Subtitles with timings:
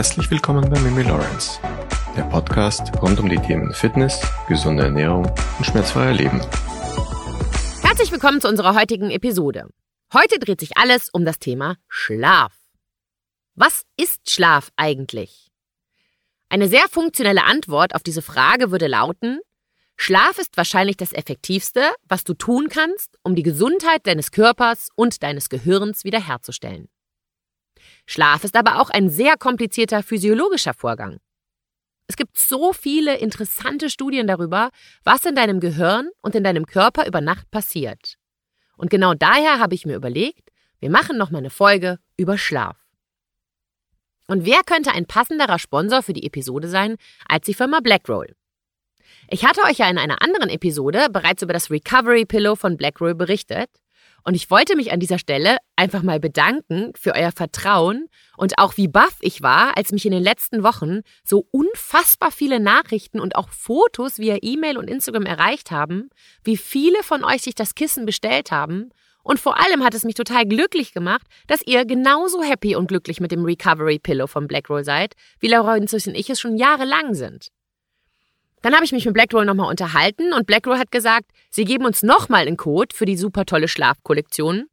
[0.00, 1.60] Herzlich willkommen bei Mimi Lawrence,
[2.16, 5.26] der Podcast rund um die Themen Fitness, gesunde Ernährung
[5.58, 6.40] und schmerzfreier Leben.
[7.82, 9.68] Herzlich willkommen zu unserer heutigen Episode.
[10.14, 12.54] Heute dreht sich alles um das Thema Schlaf.
[13.54, 15.50] Was ist Schlaf eigentlich?
[16.48, 19.40] Eine sehr funktionelle Antwort auf diese Frage würde lauten,
[19.96, 25.22] Schlaf ist wahrscheinlich das Effektivste, was du tun kannst, um die Gesundheit deines Körpers und
[25.22, 26.88] deines Gehirns wiederherzustellen.
[28.10, 31.20] Schlaf ist aber auch ein sehr komplizierter physiologischer Vorgang.
[32.08, 34.70] Es gibt so viele interessante Studien darüber,
[35.04, 38.16] was in deinem Gehirn und in deinem Körper über Nacht passiert.
[38.76, 42.76] Und genau daher habe ich mir überlegt, wir machen noch mal eine Folge über Schlaf.
[44.26, 46.96] Und wer könnte ein passenderer Sponsor für die Episode sein
[47.28, 48.34] als die Firma Blackroll?
[49.28, 53.14] Ich hatte euch ja in einer anderen Episode bereits über das Recovery Pillow von Blackroll
[53.14, 53.70] berichtet
[54.24, 58.76] und ich wollte mich an dieser Stelle einfach mal bedanken für euer Vertrauen und auch
[58.76, 63.36] wie baff ich war, als mich in den letzten Wochen so unfassbar viele Nachrichten und
[63.36, 66.10] auch Fotos via E-Mail und Instagram erreicht haben,
[66.44, 68.90] wie viele von euch sich das Kissen bestellt haben.
[69.22, 73.20] Und vor allem hat es mich total glücklich gemacht, dass ihr genauso happy und glücklich
[73.20, 77.50] mit dem Recovery Pillow von Blackroll seid, wie Laura und ich es schon jahrelang sind.
[78.62, 82.02] Dann habe ich mich mit Blackroll nochmal unterhalten und Blackroll hat gesagt, sie geben uns
[82.02, 84.66] nochmal einen Code für die super tolle Schlafkollektion,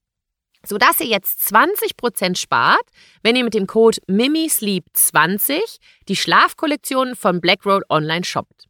[0.65, 2.83] sodass ihr jetzt 20% spart,
[3.23, 5.59] wenn ihr mit dem Code MIMISLEEP20
[6.09, 8.65] die Schlafkollektion von Blackroll online shoppt.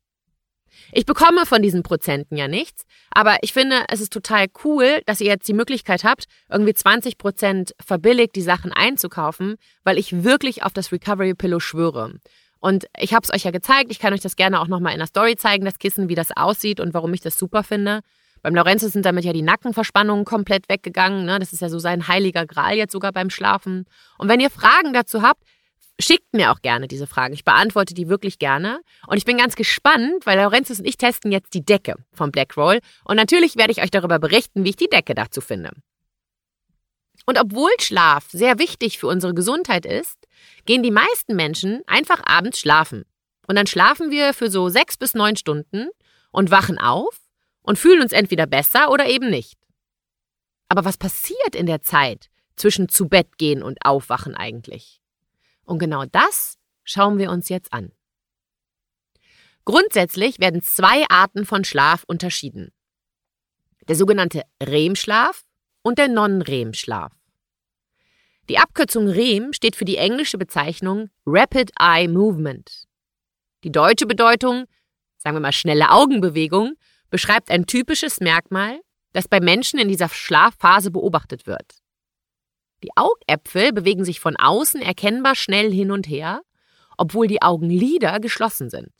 [0.92, 5.20] Ich bekomme von diesen Prozenten ja nichts, aber ich finde, es ist total cool, dass
[5.20, 10.74] ihr jetzt die Möglichkeit habt, irgendwie 20% verbilligt die Sachen einzukaufen, weil ich wirklich auf
[10.74, 12.14] das Recovery Pillow schwöre.
[12.60, 13.92] Und ich habe es euch ja gezeigt.
[13.92, 16.36] Ich kann euch das gerne auch nochmal in der Story zeigen, das Kissen, wie das
[16.36, 18.02] aussieht und warum ich das super finde.
[18.42, 21.26] Beim Lorenzo sind damit ja die Nackenverspannungen komplett weggegangen.
[21.26, 21.40] Ne?
[21.40, 23.86] Das ist ja so sein heiliger Gral jetzt sogar beim Schlafen.
[24.18, 25.44] Und wenn ihr Fragen dazu habt,
[26.00, 27.34] schickt mir auch gerne diese Fragen.
[27.34, 28.82] Ich beantworte die wirklich gerne.
[29.08, 32.80] Und ich bin ganz gespannt, weil Lorenzo und ich testen jetzt die Decke vom Blackroll.
[33.04, 35.72] Und natürlich werde ich euch darüber berichten, wie ich die Decke dazu finde.
[37.26, 40.17] Und obwohl Schlaf sehr wichtig für unsere Gesundheit ist,
[40.66, 43.06] gehen die meisten Menschen einfach abends schlafen.
[43.48, 45.90] Und dann schlafen wir für so sechs bis neun Stunden
[46.32, 47.20] und wachen auf
[47.62, 49.58] und fühlen uns entweder besser oder eben nicht.
[50.70, 55.02] Aber was passiert in der Zeit zwischen zu Bett gehen und aufwachen eigentlich?
[55.64, 57.92] Und genau das schauen wir uns jetzt an.
[59.66, 62.72] Grundsätzlich werden zwei Arten von Schlaf unterschieden.
[63.88, 65.44] Der sogenannte REM-Schlaf
[65.82, 67.12] und der Non-REM-Schlaf.
[68.50, 72.86] Die Abkürzung REM steht für die englische Bezeichnung Rapid Eye Movement.
[73.66, 74.66] Die deutsche Bedeutung,
[75.18, 76.76] sagen wir mal schnelle Augenbewegung,
[77.10, 78.80] beschreibt ein typisches Merkmal,
[79.12, 81.80] das bei Menschen in dieser Schlafphase beobachtet wird.
[82.84, 86.42] Die Augäpfel bewegen sich von außen erkennbar schnell hin und her,
[86.98, 88.92] obwohl die Augenlider geschlossen sind.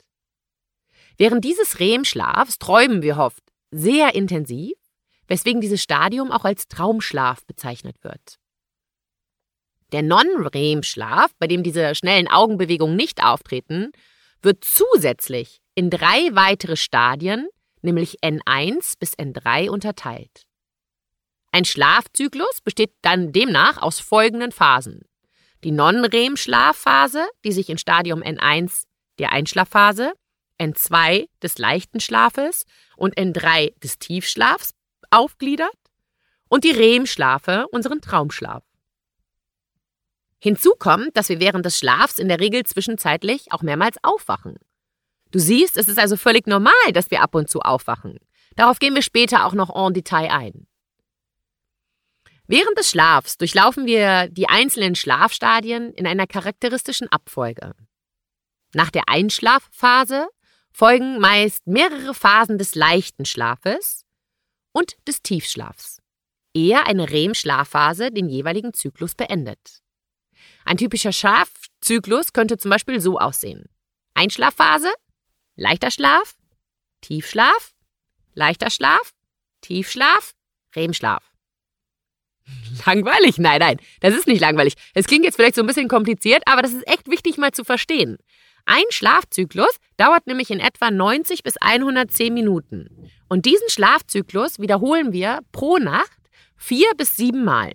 [1.16, 4.74] Während dieses REM-Schlafs träumen wir oft sehr intensiv,
[5.26, 8.38] weswegen dieses Stadium auch als Traumschlaf bezeichnet wird.
[9.92, 13.92] Der Non-REM-Schlaf, bei dem diese schnellen Augenbewegungen nicht auftreten,
[14.42, 17.48] wird zusätzlich in drei weitere Stadien,
[17.80, 20.42] nämlich N1 bis N3, unterteilt.
[21.52, 25.06] Ein Schlafzyklus besteht dann demnach aus folgenden Phasen.
[25.64, 28.84] Die Non-REM-Schlafphase, die sich in Stadium N1
[29.18, 30.12] der Einschlafphase,
[30.60, 32.64] N2 des leichten Schlafes
[32.96, 34.74] und N3 des Tiefschlafs
[35.10, 35.74] aufgliedert
[36.48, 38.67] und die REM-Schlafe, unseren Traumschlaf.
[40.38, 44.56] Hinzu kommt, dass wir während des Schlafs in der Regel zwischenzeitlich auch mehrmals aufwachen.
[45.30, 48.18] Du siehst, es ist also völlig normal, dass wir ab und zu aufwachen.
[48.56, 50.66] Darauf gehen wir später auch noch en Detail ein.
[52.46, 57.74] Während des Schlafs durchlaufen wir die einzelnen Schlafstadien in einer charakteristischen Abfolge.
[58.74, 60.28] Nach der Einschlafphase
[60.72, 64.06] folgen meist mehrere Phasen des leichten Schlafes
[64.72, 66.00] und des Tiefschlafs,
[66.54, 69.82] ehe eine REM-Schlafphase den jeweiligen Zyklus beendet.
[70.68, 73.70] Ein typischer Schlafzyklus könnte zum Beispiel so aussehen.
[74.12, 74.92] Einschlafphase,
[75.56, 76.36] leichter Schlaf,
[77.00, 77.72] Tiefschlaf,
[78.34, 79.14] leichter Schlaf,
[79.62, 80.34] Tiefschlaf,
[80.76, 81.24] REM-Schlaf.
[82.84, 83.38] Langweilig?
[83.38, 84.74] Nein, nein, das ist nicht langweilig.
[84.92, 87.64] Es klingt jetzt vielleicht so ein bisschen kompliziert, aber das ist echt wichtig mal zu
[87.64, 88.18] verstehen.
[88.66, 93.10] Ein Schlafzyklus dauert nämlich in etwa 90 bis 110 Minuten.
[93.30, 96.20] Und diesen Schlafzyklus wiederholen wir pro Nacht
[96.58, 97.72] vier bis sieben Mal.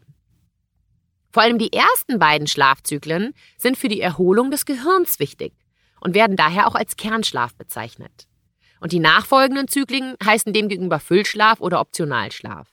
[1.33, 5.53] Vor allem die ersten beiden Schlafzyklen sind für die Erholung des Gehirns wichtig
[6.00, 8.27] und werden daher auch als Kernschlaf bezeichnet.
[8.80, 12.68] Und die nachfolgenden Zyklen heißen demgegenüber Füllschlaf oder Optionalschlaf.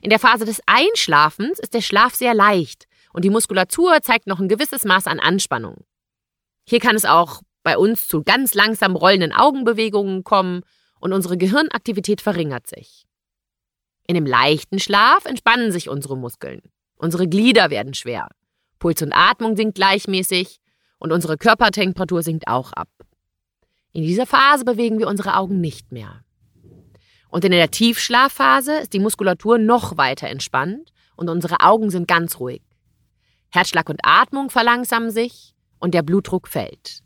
[0.00, 4.40] In der Phase des Einschlafens ist der Schlaf sehr leicht und die Muskulatur zeigt noch
[4.40, 5.84] ein gewisses Maß an Anspannung.
[6.66, 10.62] Hier kann es auch bei uns zu ganz langsam rollenden Augenbewegungen kommen
[10.98, 13.04] und unsere Gehirnaktivität verringert sich.
[14.06, 16.62] In dem leichten Schlaf entspannen sich unsere Muskeln.
[16.96, 18.28] Unsere Glieder werden schwer.
[18.78, 20.58] Puls und Atmung sinkt gleichmäßig
[20.98, 22.88] und unsere Körpertemperatur sinkt auch ab.
[23.92, 26.22] In dieser Phase bewegen wir unsere Augen nicht mehr.
[27.28, 32.38] Und in der Tiefschlafphase ist die Muskulatur noch weiter entspannt und unsere Augen sind ganz
[32.40, 32.62] ruhig.
[33.50, 37.02] Herzschlag und Atmung verlangsamen sich und der Blutdruck fällt.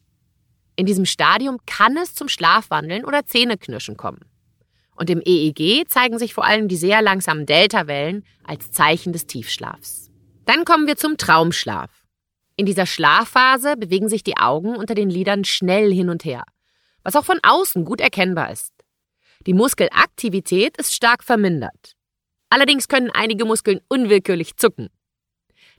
[0.76, 4.29] In diesem Stadium kann es zum Schlafwandeln oder Zähneknirschen kommen.
[5.00, 10.10] Und im EEG zeigen sich vor allem die sehr langsamen Deltawellen als Zeichen des Tiefschlafs.
[10.44, 11.90] Dann kommen wir zum Traumschlaf.
[12.56, 16.44] In dieser Schlafphase bewegen sich die Augen unter den Lidern schnell hin und her,
[17.02, 18.74] was auch von außen gut erkennbar ist.
[19.46, 21.96] Die Muskelaktivität ist stark vermindert.
[22.50, 24.90] Allerdings können einige Muskeln unwillkürlich zucken.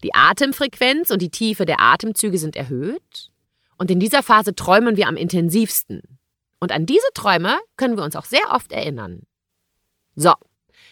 [0.03, 3.29] Die Atemfrequenz und die Tiefe der Atemzüge sind erhöht
[3.77, 6.17] und in dieser Phase träumen wir am intensivsten.
[6.61, 9.23] Und an diese Träume können wir uns auch sehr oft erinnern.
[10.15, 10.33] So,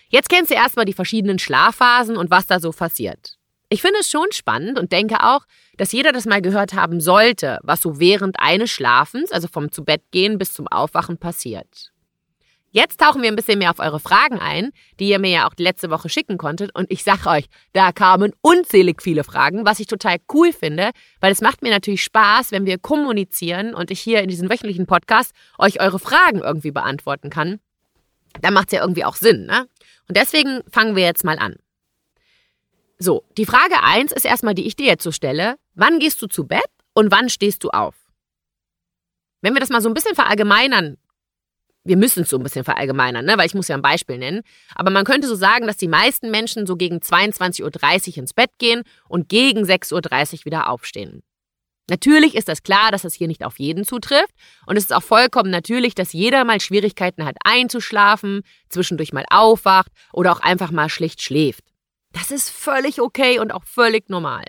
[0.10, 3.36] jetzt kennst du erstmal die verschiedenen Schlafphasen und was da so passiert.
[3.70, 5.42] Ich finde es schon spannend und denke auch,
[5.78, 10.40] dass jeder das mal gehört haben sollte, was so während eines Schlafens, also vom Zubettgehen
[10.40, 11.92] bis zum Aufwachen passiert.
[12.72, 15.54] Jetzt tauchen wir ein bisschen mehr auf eure Fragen ein, die ihr mir ja auch
[15.58, 16.74] letzte Woche schicken konntet.
[16.76, 21.32] Und ich sage euch, da kamen unzählig viele Fragen, was ich total cool finde, weil
[21.32, 25.32] es macht mir natürlich Spaß, wenn wir kommunizieren und ich hier in diesem wöchentlichen Podcast
[25.58, 27.60] euch eure Fragen irgendwie beantworten kann.
[28.42, 29.68] Da macht es ja irgendwie auch Sinn, ne?
[30.08, 31.56] Und deswegen fangen wir jetzt mal an.
[33.00, 35.56] So, die Frage eins ist erstmal, die ich dir jetzt so stelle.
[35.74, 37.96] Wann gehst du zu Bett und wann stehst du auf?
[39.42, 40.98] Wenn wir das mal so ein bisschen verallgemeinern
[41.90, 43.34] wir müssen es so ein bisschen verallgemeinern, ne?
[43.38, 44.42] weil ich muss ja ein Beispiel nennen.
[44.76, 48.52] Aber man könnte so sagen, dass die meisten Menschen so gegen 22.30 Uhr ins Bett
[48.60, 51.24] gehen und gegen 6.30 Uhr wieder aufstehen.
[51.90, 54.36] Natürlich ist das klar, dass das hier nicht auf jeden zutrifft.
[54.68, 59.92] Und es ist auch vollkommen natürlich, dass jeder mal Schwierigkeiten hat einzuschlafen, zwischendurch mal aufwacht
[60.14, 61.64] oder auch einfach mal schlicht schläft.
[62.12, 64.46] Das ist völlig okay und auch völlig normal.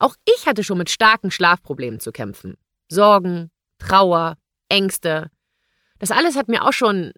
[0.00, 2.56] Auch ich hatte schon mit starken Schlafproblemen zu kämpfen.
[2.88, 4.36] Sorgen, Trauer,
[4.68, 5.30] Ängste,
[6.00, 7.12] das alles hat mir auch schon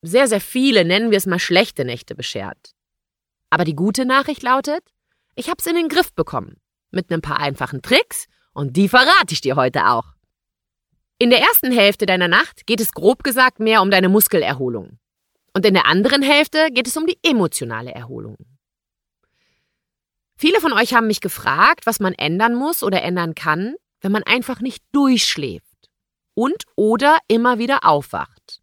[0.00, 2.72] sehr, sehr viele, nennen wir es mal schlechte Nächte beschert.
[3.50, 4.82] Aber die gute Nachricht lautet,
[5.36, 6.56] ich hab's in den Griff bekommen.
[6.90, 10.14] Mit ein paar einfachen Tricks und die verrate ich dir heute auch.
[11.18, 14.98] In der ersten Hälfte deiner Nacht geht es grob gesagt mehr um deine Muskelerholung.
[15.54, 18.36] Und in der anderen Hälfte geht es um die emotionale Erholung.
[20.36, 24.22] Viele von euch haben mich gefragt, was man ändern muss oder ändern kann, wenn man
[24.22, 25.71] einfach nicht durchschläft
[26.34, 28.60] und oder immer wieder aufwacht.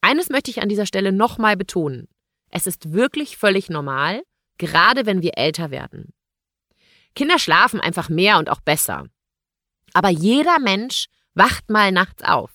[0.00, 2.08] Eines möchte ich an dieser Stelle nochmal betonen.
[2.50, 4.22] Es ist wirklich völlig normal,
[4.58, 6.12] gerade wenn wir älter werden.
[7.14, 9.06] Kinder schlafen einfach mehr und auch besser.
[9.94, 12.52] Aber jeder Mensch wacht mal nachts auf.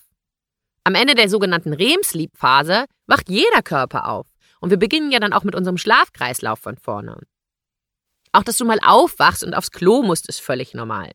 [0.84, 4.26] Am Ende der sogenannten REM-Sleep-Phase wacht jeder Körper auf.
[4.60, 7.18] Und wir beginnen ja dann auch mit unserem Schlafkreislauf von vorne.
[8.32, 11.10] Auch dass du mal aufwachst und aufs Klo musst, ist völlig normal.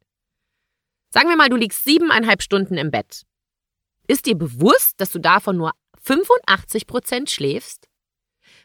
[1.17, 3.23] Sagen wir mal, du liegst siebeneinhalb Stunden im Bett.
[4.07, 5.71] Ist dir bewusst, dass du davon nur
[6.03, 7.89] 85 Prozent schläfst?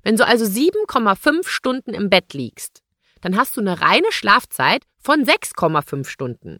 [0.02, 2.82] Wenn du also 7,5 Stunden im Bett liegst,
[3.22, 6.58] dann hast du eine reine Schlafzeit von 6,5 Stunden.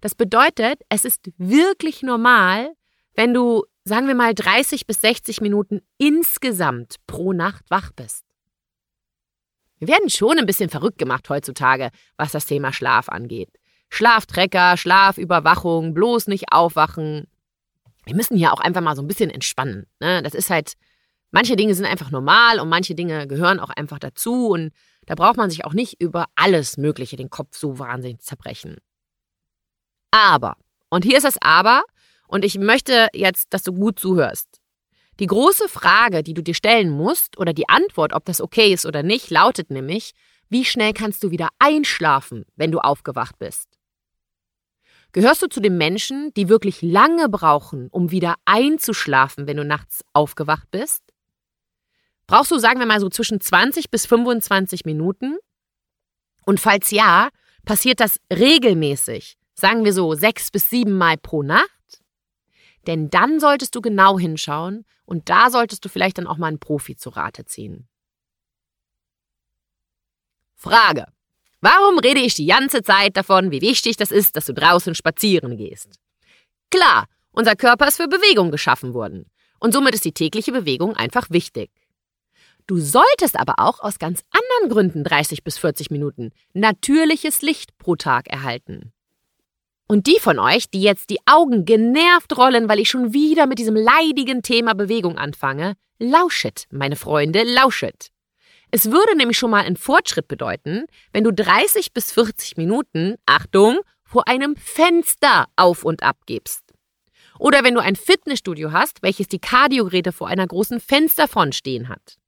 [0.00, 2.74] Das bedeutet, es ist wirklich normal,
[3.14, 8.24] wenn du, sagen wir mal, 30 bis 60 Minuten insgesamt pro Nacht wach bist.
[9.78, 13.57] Wir werden schon ein bisschen verrückt gemacht heutzutage, was das Thema Schlaf angeht.
[13.90, 17.26] Schlaftrecker, Schlafüberwachung, bloß nicht aufwachen.
[18.04, 19.86] Wir müssen hier auch einfach mal so ein bisschen entspannen.
[20.00, 20.22] Ne?
[20.22, 20.74] Das ist halt,
[21.30, 24.72] manche Dinge sind einfach normal und manche Dinge gehören auch einfach dazu und
[25.06, 28.76] da braucht man sich auch nicht über alles Mögliche den Kopf so wahnsinnig zerbrechen.
[30.10, 30.56] Aber,
[30.90, 31.82] und hier ist das Aber,
[32.28, 34.60] und ich möchte jetzt, dass du gut zuhörst.
[35.18, 38.86] Die große Frage, die du dir stellen musst, oder die Antwort, ob das okay ist
[38.86, 40.12] oder nicht, lautet nämlich,
[40.48, 43.77] wie schnell kannst du wieder einschlafen, wenn du aufgewacht bist?
[45.12, 50.04] Gehörst du zu den Menschen, die wirklich lange brauchen, um wieder einzuschlafen, wenn du nachts
[50.12, 51.02] aufgewacht bist?
[52.26, 55.38] Brauchst du, sagen wir mal, so zwischen 20 bis 25 Minuten?
[56.44, 57.30] Und falls ja,
[57.64, 61.68] passiert das regelmäßig, sagen wir so sechs bis sieben Mal pro Nacht?
[62.86, 66.60] Denn dann solltest du genau hinschauen und da solltest du vielleicht dann auch mal einen
[66.60, 67.88] Profi zu Rate ziehen.
[70.54, 71.06] Frage.
[71.60, 75.56] Warum rede ich die ganze Zeit davon, wie wichtig das ist, dass du draußen spazieren
[75.56, 75.98] gehst?
[76.70, 79.26] Klar, unser Körper ist für Bewegung geschaffen worden.
[79.58, 81.70] Und somit ist die tägliche Bewegung einfach wichtig.
[82.68, 87.96] Du solltest aber auch aus ganz anderen Gründen 30 bis 40 Minuten natürliches Licht pro
[87.96, 88.92] Tag erhalten.
[89.88, 93.58] Und die von euch, die jetzt die Augen genervt rollen, weil ich schon wieder mit
[93.58, 98.10] diesem leidigen Thema Bewegung anfange, lauschet, meine Freunde, lauschet.
[98.70, 103.78] Es würde nämlich schon mal einen Fortschritt bedeuten, wenn du 30 bis 40 Minuten, Achtung,
[104.02, 106.64] vor einem Fenster auf und ab gibst.
[107.38, 112.18] Oder wenn du ein Fitnessstudio hast, welches die Kardiogeräte vor einer großen Fensterfront stehen hat.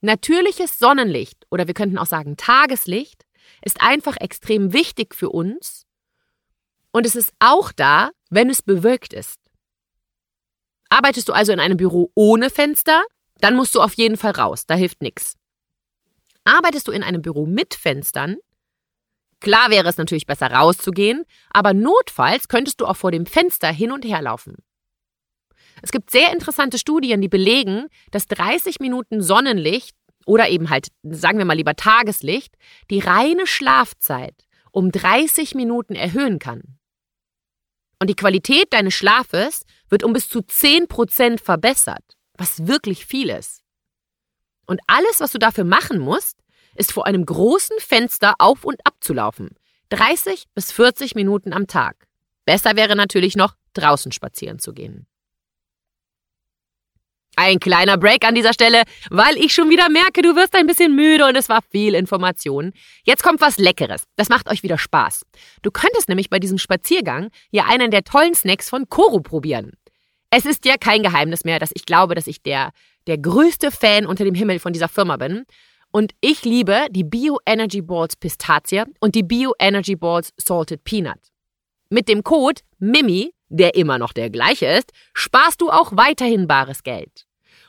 [0.00, 3.24] Natürliches Sonnenlicht oder wir könnten auch sagen Tageslicht
[3.62, 5.86] ist einfach extrem wichtig für uns
[6.92, 9.40] und es ist auch da, wenn es bewölkt ist.
[10.88, 13.02] Arbeitest du also in einem Büro ohne Fenster,
[13.40, 15.36] dann musst du auf jeden Fall raus, da hilft nichts.
[16.44, 18.36] Arbeitest du in einem Büro mit Fenstern,
[19.40, 23.92] klar wäre es natürlich besser rauszugehen, aber notfalls könntest du auch vor dem Fenster hin
[23.92, 24.56] und her laufen.
[25.82, 31.38] Es gibt sehr interessante Studien, die belegen, dass 30 Minuten Sonnenlicht oder eben halt, sagen
[31.38, 32.54] wir mal lieber Tageslicht,
[32.90, 36.78] die reine Schlafzeit um 30 Minuten erhöhen kann.
[37.98, 43.62] Und die Qualität deines Schlafes wird um bis zu 10% verbessert, was wirklich viel ist.
[44.66, 46.38] Und alles, was du dafür machen musst,
[46.74, 49.56] ist vor einem großen Fenster auf und ab zu laufen.
[49.90, 52.06] 30 bis 40 Minuten am Tag.
[52.44, 55.06] Besser wäre natürlich noch, draußen spazieren zu gehen.
[57.38, 60.96] Ein kleiner Break an dieser Stelle, weil ich schon wieder merke, du wirst ein bisschen
[60.96, 62.72] müde und es war viel Information.
[63.04, 64.04] Jetzt kommt was Leckeres.
[64.16, 65.26] Das macht euch wieder Spaß.
[65.60, 69.72] Du könntest nämlich bei diesem Spaziergang ja einen der tollen Snacks von Koro probieren.
[70.36, 72.72] Es ist ja kein Geheimnis mehr, dass ich glaube, dass ich der,
[73.06, 75.46] der größte Fan unter dem Himmel von dieser Firma bin.
[75.90, 81.32] Und ich liebe die Bio Energy Balls Pistazie und die Bio Energy Balls Salted Peanut.
[81.88, 86.82] Mit dem Code MIMI, der immer noch der gleiche ist, sparst du auch weiterhin bares
[86.82, 87.25] Geld.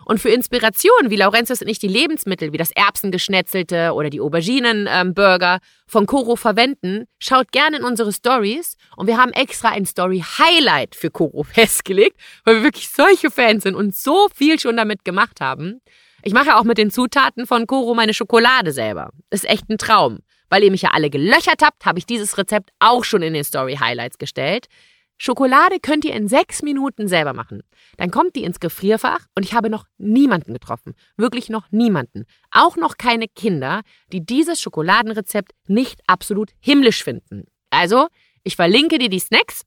[0.08, 5.60] Und für Inspiration, wie Laurentius und ich die Lebensmittel wie das Erbsengeschnetzelte oder die Auberginenburger
[5.86, 8.78] von Koro verwenden, schaut gerne in unsere Stories.
[8.96, 13.76] Und wir haben extra ein Story-Highlight für Koro festgelegt, weil wir wirklich solche Fans sind
[13.76, 15.82] und so viel schon damit gemacht haben.
[16.24, 19.10] Ich mache auch mit den Zutaten von Koro meine Schokolade selber.
[19.30, 20.20] Ist echt ein Traum.
[20.50, 23.44] Weil ihr mich ja alle gelöchert habt, habe ich dieses Rezept auch schon in den
[23.44, 24.68] Story Highlights gestellt.
[25.18, 27.64] Schokolade könnt ihr in sechs Minuten selber machen.
[27.98, 30.94] Dann kommt die ins Gefrierfach und ich habe noch niemanden getroffen.
[31.18, 32.26] Wirklich noch niemanden.
[32.52, 33.82] Auch noch keine Kinder,
[34.12, 37.46] die dieses Schokoladenrezept nicht absolut himmlisch finden.
[37.72, 38.08] Also,
[38.44, 39.64] ich verlinke dir die Snacks.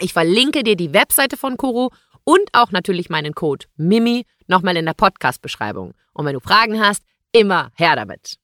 [0.00, 1.92] Ich verlinke dir die Webseite von Koro
[2.24, 5.94] und auch natürlich meinen Code MIMI nochmal in der Podcast-Beschreibung.
[6.12, 8.36] Und wenn du Fragen hast, immer her damit.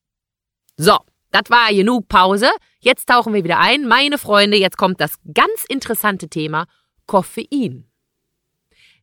[0.76, 0.98] So,
[1.30, 2.50] das war genug Pause.
[2.80, 3.86] Jetzt tauchen wir wieder ein.
[3.86, 6.66] Meine Freunde, jetzt kommt das ganz interessante Thema
[7.06, 7.90] Koffein.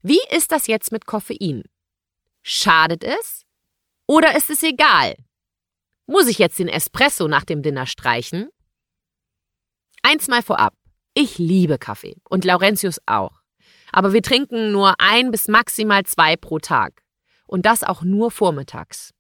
[0.02, 1.64] Wie ist das jetzt mit Koffein?
[2.42, 3.46] Schadet es?
[4.08, 5.16] Oder ist es egal?
[6.06, 8.50] Muss ich jetzt den Espresso nach dem Dinner streichen?
[10.02, 10.74] Eins mal vorab.
[11.14, 13.42] Ich liebe Kaffee und Laurentius auch.
[13.92, 17.02] Aber wir trinken nur ein bis maximal zwei pro Tag.
[17.46, 19.14] Und das auch nur vormittags.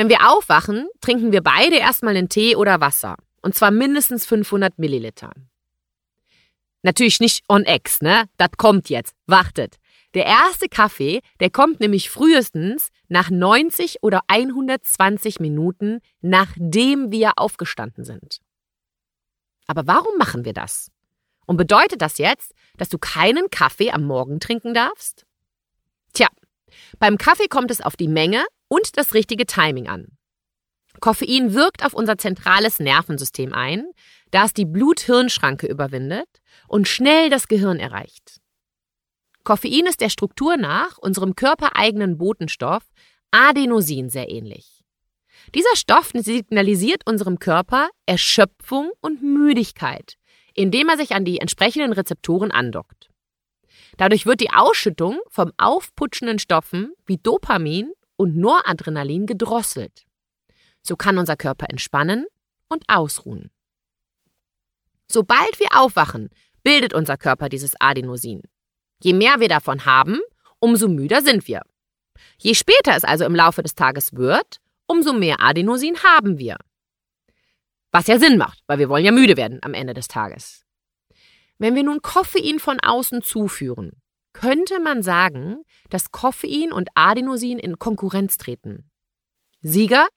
[0.00, 3.16] Wenn wir aufwachen, trinken wir beide erstmal einen Tee oder Wasser.
[3.42, 5.30] Und zwar mindestens 500 Milliliter.
[6.80, 8.24] Natürlich nicht on X, ne?
[8.38, 9.14] Das kommt jetzt.
[9.26, 9.76] Wartet.
[10.14, 18.02] Der erste Kaffee, der kommt nämlich frühestens nach 90 oder 120 Minuten, nachdem wir aufgestanden
[18.02, 18.38] sind.
[19.66, 20.90] Aber warum machen wir das?
[21.44, 25.26] Und bedeutet das jetzt, dass du keinen Kaffee am Morgen trinken darfst?
[26.14, 26.28] Tja,
[26.98, 30.16] beim Kaffee kommt es auf die Menge und das richtige Timing an.
[31.00, 33.84] Koffein wirkt auf unser zentrales Nervensystem ein,
[34.30, 36.28] da es die Blut-Hirn-Schranke überwindet
[36.68, 38.40] und schnell das Gehirn erreicht.
[39.44, 42.84] Koffein ist der Struktur nach unserem körpereigenen Botenstoff
[43.30, 44.84] Adenosin sehr ähnlich.
[45.54, 50.14] Dieser Stoff signalisiert unserem Körper Erschöpfung und Müdigkeit,
[50.54, 53.10] indem er sich an die entsprechenden Rezeptoren andockt.
[53.96, 60.04] Dadurch wird die Ausschüttung vom aufputschenden Stoffen wie Dopamin und Noradrenalin gedrosselt.
[60.82, 62.26] So kann unser Körper entspannen
[62.68, 63.50] und ausruhen.
[65.10, 66.28] Sobald wir aufwachen,
[66.62, 68.42] bildet unser Körper dieses Adenosin.
[69.02, 70.20] Je mehr wir davon haben,
[70.58, 71.62] umso müder sind wir.
[72.36, 76.58] Je später es also im Laufe des Tages wird, umso mehr Adenosin haben wir.
[77.90, 80.66] Was ja Sinn macht, weil wir wollen ja müde werden am Ende des Tages.
[81.56, 83.99] Wenn wir nun Koffein von außen zuführen,
[84.32, 88.90] könnte man sagen, dass Koffein und Adenosin in Konkurrenz treten.
[89.62, 90.08] Sieger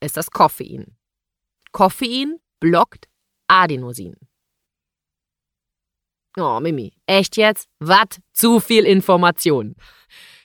[0.00, 0.96] ist das Koffein.
[1.72, 3.08] Koffein blockt
[3.48, 4.16] Adenosin.
[6.36, 7.68] Oh, Mimi, echt jetzt?
[7.78, 8.20] Was?
[8.32, 9.76] Zu viel Information.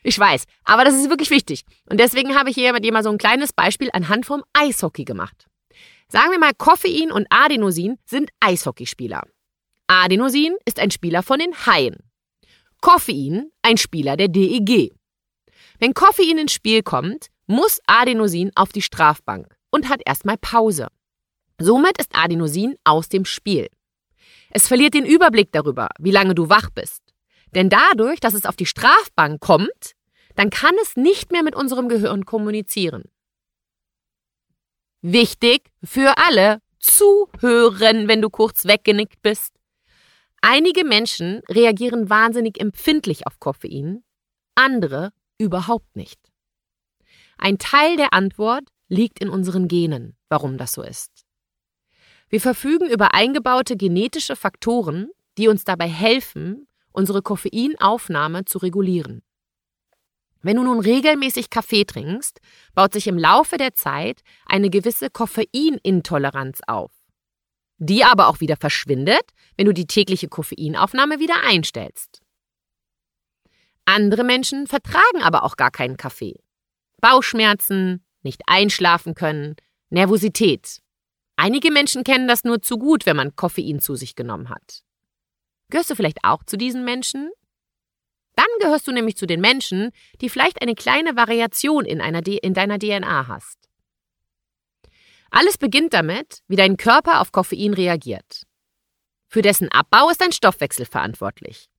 [0.03, 1.63] Ich weiß, aber das ist wirklich wichtig.
[1.89, 5.03] Und deswegen habe ich hier mit dir mal so ein kleines Beispiel anhand vom Eishockey
[5.03, 5.47] gemacht.
[6.07, 9.23] Sagen wir mal, Koffein und Adenosin sind Eishockeyspieler.
[9.87, 11.97] Adenosin ist ein Spieler von den Haien.
[12.81, 14.93] Koffein ein Spieler der DEG.
[15.79, 20.87] Wenn Koffein ins Spiel kommt, muss Adenosin auf die Strafbank und hat erstmal Pause.
[21.59, 23.67] Somit ist Adenosin aus dem Spiel.
[24.51, 27.01] Es verliert den Überblick darüber, wie lange du wach bist.
[27.53, 29.95] Denn dadurch, dass es auf die Strafbank kommt,
[30.35, 33.03] dann kann es nicht mehr mit unserem Gehirn kommunizieren.
[35.01, 39.53] Wichtig für alle, zuhören, wenn du kurz weggenickt bist.
[40.41, 44.03] Einige Menschen reagieren wahnsinnig empfindlich auf Koffein,
[44.55, 46.19] andere überhaupt nicht.
[47.37, 51.25] Ein Teil der Antwort liegt in unseren Genen, warum das so ist.
[52.29, 59.23] Wir verfügen über eingebaute genetische Faktoren, die uns dabei helfen, unsere Koffeinaufnahme zu regulieren.
[60.41, 62.39] Wenn du nun regelmäßig Kaffee trinkst,
[62.73, 66.91] baut sich im Laufe der Zeit eine gewisse Koffeinintoleranz auf,
[67.79, 69.23] die aber auch wieder verschwindet,
[69.57, 72.21] wenn du die tägliche Koffeinaufnahme wieder einstellst.
[73.85, 76.35] Andere Menschen vertragen aber auch gar keinen Kaffee.
[77.01, 79.55] Bauchschmerzen, nicht einschlafen können,
[79.89, 80.79] Nervosität.
[81.37, 84.83] Einige Menschen kennen das nur zu gut, wenn man Koffein zu sich genommen hat.
[85.69, 87.31] Gehörst du vielleicht auch zu diesen Menschen?
[88.35, 92.53] Dann gehörst du nämlich zu den Menschen, die vielleicht eine kleine Variation in, einer in
[92.53, 93.68] deiner DNA hast.
[95.31, 98.43] Alles beginnt damit, wie dein Körper auf Koffein reagiert.
[99.27, 101.69] Für dessen Abbau ist dein Stoffwechsel verantwortlich.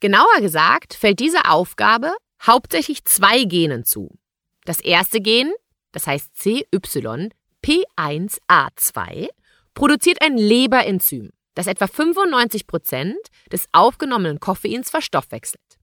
[0.00, 4.18] Genauer gesagt fällt diese Aufgabe hauptsächlich zwei Genen zu.
[4.64, 5.52] Das erste Gen,
[5.92, 9.28] das heißt CYP1A2,
[9.74, 13.18] produziert ein Leberenzym das etwa 95 Prozent
[13.52, 15.78] des aufgenommenen Koffeins verstoffwechselt.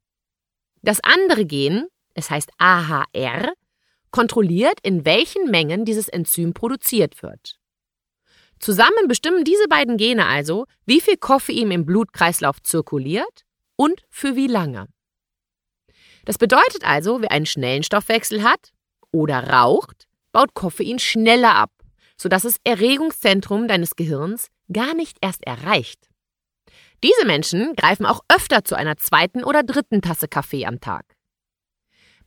[0.82, 3.54] Das andere Gen, es heißt AHR,
[4.12, 7.60] kontrolliert, in welchen Mengen dieses Enzym produziert wird.
[8.60, 14.48] Zusammen bestimmen diese beiden Gene also, wie viel Koffein im Blutkreislauf zirkuliert und für wie
[14.48, 14.88] lange.
[16.26, 18.72] Das bedeutet also, wer einen schnellen Stoffwechsel hat
[19.12, 21.72] oder raucht, baut Koffein schneller ab,
[22.18, 26.10] sodass es Erregungszentrum deines Gehirns gar nicht erst erreicht.
[27.04, 31.17] Diese Menschen greifen auch öfter zu einer zweiten oder dritten Tasse Kaffee am Tag.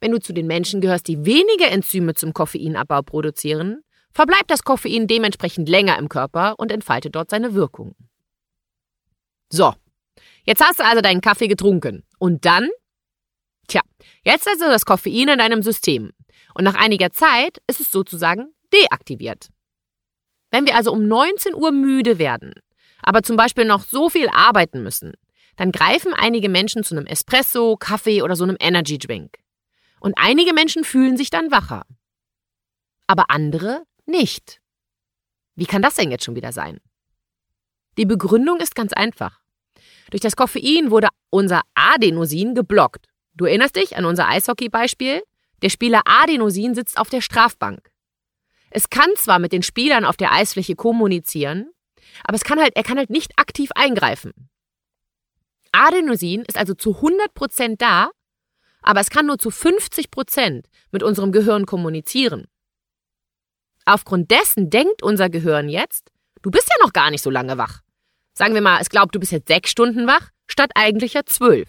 [0.00, 3.82] Wenn du zu den Menschen gehörst, die weniger Enzyme zum Koffeinabbau produzieren,
[4.12, 7.94] verbleibt das Koffein dementsprechend länger im Körper und entfaltet dort seine Wirkung.
[9.50, 9.74] So,
[10.44, 12.04] jetzt hast du also deinen Kaffee getrunken.
[12.18, 12.68] Und dann?
[13.68, 13.82] Tja,
[14.24, 16.12] jetzt also das Koffein in deinem System.
[16.54, 19.48] Und nach einiger Zeit ist es sozusagen deaktiviert.
[20.50, 22.54] Wenn wir also um 19 Uhr müde werden,
[23.02, 25.12] aber zum Beispiel noch so viel arbeiten müssen,
[25.56, 29.36] dann greifen einige Menschen zu einem Espresso, Kaffee oder so einem Energy Drink.
[30.00, 31.86] Und einige Menschen fühlen sich dann wacher.
[33.06, 34.60] Aber andere nicht.
[35.54, 36.80] Wie kann das denn jetzt schon wieder sein?
[37.98, 39.40] Die Begründung ist ganz einfach.
[40.10, 43.06] Durch das Koffein wurde unser Adenosin geblockt.
[43.34, 45.22] Du erinnerst dich an unser Eishockey-Beispiel?
[45.62, 47.90] Der Spieler Adenosin sitzt auf der Strafbank.
[48.70, 51.70] Es kann zwar mit den Spielern auf der Eisfläche kommunizieren,
[52.24, 54.48] aber es kann halt, er kann halt nicht aktiv eingreifen.
[55.72, 58.10] Adenosin ist also zu 100% da,
[58.82, 62.46] aber es kann nur zu 50% mit unserem Gehirn kommunizieren.
[63.84, 66.10] Aufgrund dessen denkt unser Gehirn jetzt,
[66.42, 67.80] du bist ja noch gar nicht so lange wach.
[68.32, 71.68] Sagen wir mal, es glaubt, du bist jetzt sechs Stunden wach, statt eigentlicher zwölf.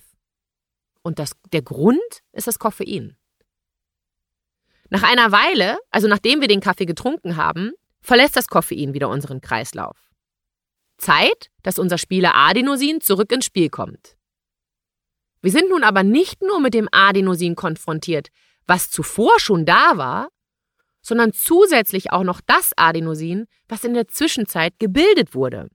[1.02, 2.00] Und das, der Grund
[2.32, 3.17] ist das Koffein.
[4.89, 7.71] Nach einer Weile, also nachdem wir den Kaffee getrunken haben,
[8.02, 9.97] verlässt das Koffein wieder unseren Kreislauf.
[10.97, 14.15] Zeit, dass unser Spieler Adenosin zurück ins Spiel kommt.
[15.41, 18.30] Wir sind nun aber nicht nur mit dem Adenosin konfrontiert,
[18.67, 20.30] was zuvor schon da war,
[21.01, 25.69] sondern zusätzlich auch noch das Adenosin, was in der Zwischenzeit gebildet wurde.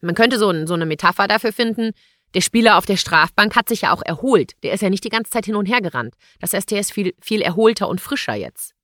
[0.00, 1.92] Man könnte so, so eine Metapher dafür finden,
[2.34, 4.52] der Spieler auf der Strafbank hat sich ja auch erholt.
[4.62, 6.14] Der ist ja nicht die ganze Zeit hin und her gerannt.
[6.40, 8.74] Das heißt, der ist viel, viel erholter und frischer jetzt.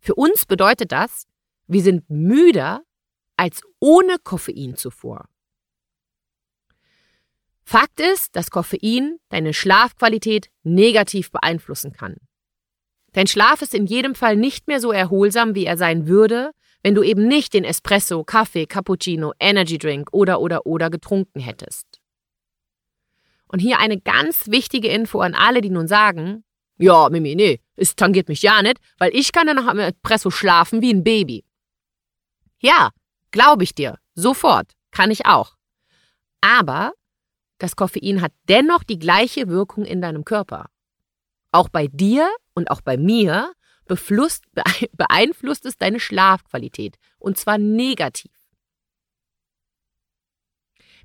[0.00, 1.26] Für uns bedeutet das,
[1.66, 2.82] wir sind müder
[3.36, 5.28] als ohne Koffein zuvor.
[7.70, 12.16] Fakt ist, dass Koffein deine Schlafqualität negativ beeinflussen kann.
[13.12, 16.52] Dein Schlaf ist in jedem Fall nicht mehr so erholsam, wie er sein würde,
[16.82, 22.00] wenn du eben nicht den Espresso, Kaffee, Cappuccino, Energy Drink oder oder oder getrunken hättest.
[23.48, 26.44] Und hier eine ganz wichtige Info an alle, die nun sagen,
[26.78, 30.80] ja, Mimi, nee, es tangiert mich ja nicht, weil ich kann danach am Espresso schlafen
[30.80, 31.44] wie ein Baby.
[32.60, 32.92] Ja,
[33.30, 35.56] glaube ich dir, sofort, kann ich auch.
[36.40, 36.94] Aber
[37.58, 40.70] das Koffein hat dennoch die gleiche Wirkung in deinem Körper.
[41.52, 43.52] Auch bei dir und auch bei mir
[44.92, 48.32] beeinflusst es deine Schlafqualität und zwar negativ.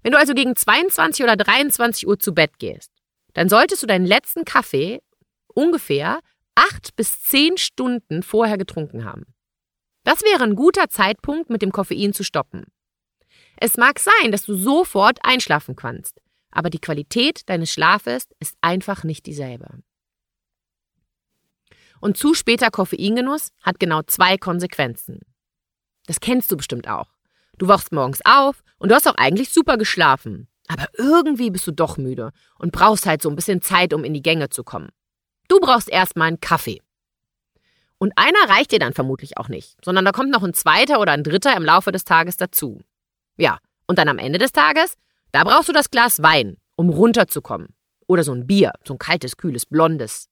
[0.01, 2.91] Wenn du also gegen 22 oder 23 Uhr zu Bett gehst,
[3.33, 5.01] dann solltest du deinen letzten Kaffee
[5.47, 6.19] ungefähr
[6.55, 9.33] acht bis zehn Stunden vorher getrunken haben.
[10.03, 12.65] Das wäre ein guter Zeitpunkt, mit dem Koffein zu stoppen.
[13.57, 16.21] Es mag sein, dass du sofort einschlafen kannst,
[16.53, 19.79] aber die Qualität deines Schlafes ist einfach nicht dieselbe.
[21.99, 25.21] Und zu später Koffeingenuss hat genau zwei Konsequenzen.
[26.05, 27.07] Das kennst du bestimmt auch.
[27.57, 30.47] Du wachst morgens auf und du hast auch eigentlich super geschlafen.
[30.67, 34.13] Aber irgendwie bist du doch müde und brauchst halt so ein bisschen Zeit, um in
[34.13, 34.89] die Gänge zu kommen.
[35.47, 36.81] Du brauchst erstmal einen Kaffee.
[37.97, 41.13] Und einer reicht dir dann vermutlich auch nicht, sondern da kommt noch ein zweiter oder
[41.13, 42.81] ein dritter im Laufe des Tages dazu.
[43.37, 44.95] Ja, und dann am Ende des Tages,
[45.33, 47.75] da brauchst du das Glas Wein, um runterzukommen.
[48.07, 50.29] Oder so ein Bier, so ein kaltes, kühles, blondes.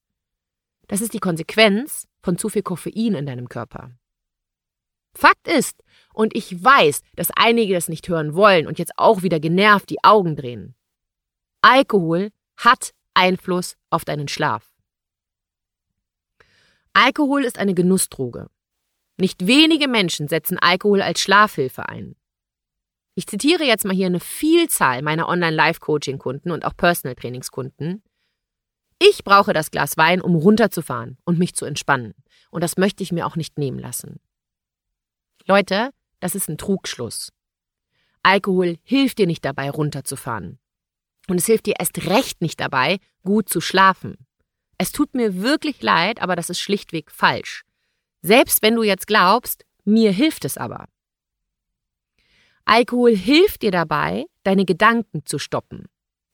[0.87, 3.91] Das ist die Konsequenz von zu viel Koffein in deinem Körper.
[5.15, 5.83] Fakt ist,
[6.13, 10.03] und ich weiß, dass einige das nicht hören wollen und jetzt auch wieder genervt die
[10.03, 10.75] Augen drehen.
[11.61, 14.71] Alkohol hat Einfluss auf deinen Schlaf.
[16.93, 18.49] Alkohol ist eine Genussdroge.
[19.17, 22.15] Nicht wenige Menschen setzen Alkohol als Schlafhilfe ein.
[23.15, 28.03] Ich zitiere jetzt mal hier eine Vielzahl meiner Online-Live-Coaching-Kunden und auch Personal-Trainings-Kunden,
[29.03, 32.13] ich brauche das Glas Wein, um runterzufahren und mich zu entspannen.
[32.51, 34.19] Und das möchte ich mir auch nicht nehmen lassen.
[35.47, 37.31] Leute, das ist ein Trugschluss.
[38.21, 40.59] Alkohol hilft dir nicht dabei, runterzufahren.
[41.27, 44.17] Und es hilft dir erst recht nicht dabei, gut zu schlafen.
[44.77, 47.63] Es tut mir wirklich leid, aber das ist schlichtweg falsch.
[48.21, 50.85] Selbst wenn du jetzt glaubst, mir hilft es aber.
[52.65, 55.87] Alkohol hilft dir dabei, deine Gedanken zu stoppen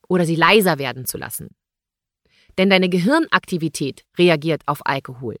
[0.08, 1.48] oder sie leiser werden zu lassen
[2.58, 5.36] denn deine Gehirnaktivität reagiert auf Alkohol.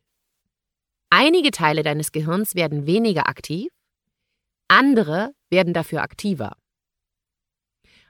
[1.10, 3.70] Einige Teile deines Gehirns werden weniger aktiv,
[4.68, 6.56] andere werden dafür aktiver.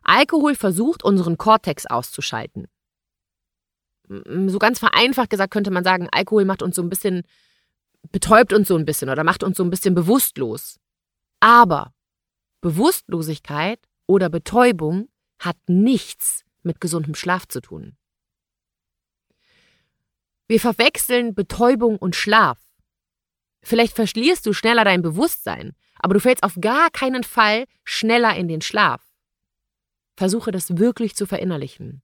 [0.03, 2.67] Alkohol versucht, unseren Kortex auszuschalten.
[4.09, 7.23] So ganz vereinfacht gesagt könnte man sagen, Alkohol macht uns so ein bisschen,
[8.11, 10.79] betäubt uns so ein bisschen oder macht uns so ein bisschen bewusstlos.
[11.41, 11.93] Aber
[12.61, 17.97] Bewusstlosigkeit oder Betäubung hat nichts mit gesundem Schlaf zu tun.
[20.49, 22.59] Wir verwechseln Betäubung und Schlaf.
[23.62, 28.49] Vielleicht verschlierst du schneller dein Bewusstsein, aber du fällst auf gar keinen Fall schneller in
[28.49, 29.03] den Schlaf.
[30.16, 32.03] Versuche das wirklich zu verinnerlichen.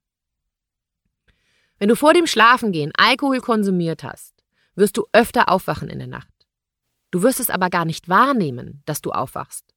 [1.78, 4.44] Wenn du vor dem Schlafengehen Alkohol konsumiert hast,
[4.76, 6.32] wirst du öfter aufwachen in der Nacht.
[7.10, 9.73] Du wirst es aber gar nicht wahrnehmen, dass du aufwachst.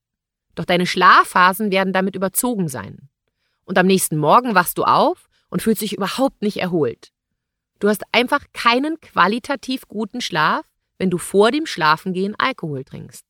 [0.58, 3.10] Doch deine Schlafphasen werden damit überzogen sein.
[3.66, 7.12] Und am nächsten Morgen wachst du auf und fühlst dich überhaupt nicht erholt.
[7.78, 10.66] Du hast einfach keinen qualitativ guten Schlaf,
[10.98, 13.28] wenn du vor dem Schlafengehen Alkohol trinkst.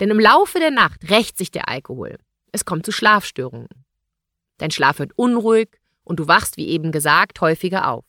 [0.00, 2.16] Denn im Laufe der Nacht rächt sich der Alkohol.
[2.52, 3.68] Es kommt zu Schlafstörungen.
[4.56, 8.06] Dein Schlaf wird unruhig und du wachst, wie eben gesagt, häufiger auf.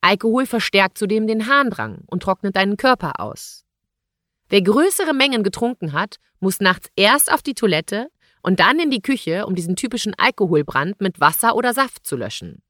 [0.00, 3.64] Alkohol verstärkt zudem den Harndrang und trocknet deinen Körper aus.
[4.48, 8.08] Wer größere Mengen getrunken hat, muss nachts erst auf die Toilette
[8.42, 12.62] und dann in die Küche, um diesen typischen Alkoholbrand mit Wasser oder Saft zu löschen.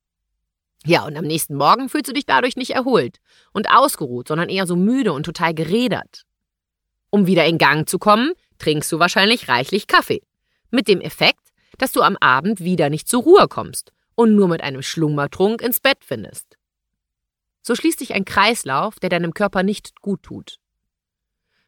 [0.85, 3.19] Ja, und am nächsten Morgen fühlst du dich dadurch nicht erholt
[3.53, 6.25] und ausgeruht, sondern eher so müde und total gerädert.
[7.11, 10.23] Um wieder in Gang zu kommen, trinkst du wahrscheinlich reichlich Kaffee.
[10.71, 14.63] Mit dem Effekt, dass du am Abend wieder nicht zur Ruhe kommst und nur mit
[14.63, 16.59] einem Schlummertrunk ins Bett findest.
[17.63, 20.59] So schließt sich ein Kreislauf, der deinem Körper nicht gut tut.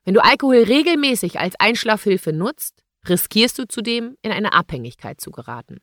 [0.05, 5.79] Wenn du Alkohol regelmäßig als Einschlafhilfe nutzt, riskierst du zudem, in eine Abhängigkeit zu geraten.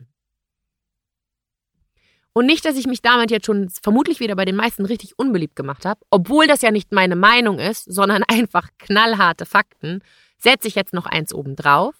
[2.33, 5.55] Und nicht, dass ich mich damit jetzt schon vermutlich wieder bei den meisten richtig unbeliebt
[5.55, 10.01] gemacht habe, obwohl das ja nicht meine Meinung ist, sondern einfach knallharte Fakten,
[10.37, 11.95] setze ich jetzt noch eins obendrauf.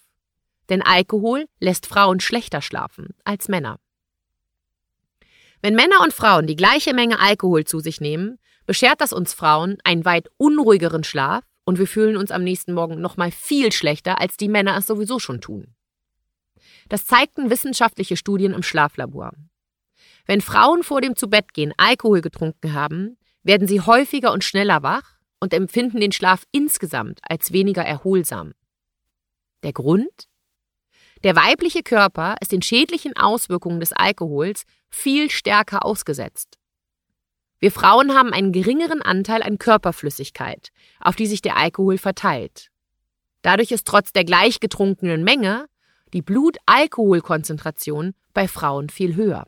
[0.68, 3.78] Denn Alkohol lässt Frauen schlechter schlafen als Männer.
[5.60, 9.78] Wenn Männer und Frauen die gleiche Menge Alkohol zu sich nehmen, beschert das uns Frauen
[9.84, 14.20] einen weit unruhigeren Schlaf und wir fühlen uns am nächsten Morgen noch mal viel schlechter,
[14.20, 15.74] als die Männer es sowieso schon tun.
[16.88, 19.32] Das zeigten wissenschaftliche Studien im Schlaflabor.
[20.26, 25.52] Wenn Frauen vor dem Zubettgehen Alkohol getrunken haben, werden sie häufiger und schneller wach und
[25.52, 28.52] empfinden den Schlaf insgesamt als weniger erholsam.
[29.62, 30.28] Der Grund?
[31.24, 36.58] Der weibliche Körper ist den schädlichen Auswirkungen des Alkohols viel stärker ausgesetzt.
[37.62, 42.72] Wir Frauen haben einen geringeren Anteil an Körperflüssigkeit, auf die sich der Alkohol verteilt.
[43.42, 45.66] Dadurch ist trotz der gleich getrunkenen Menge
[46.12, 49.46] die Blutalkoholkonzentration bei Frauen viel höher.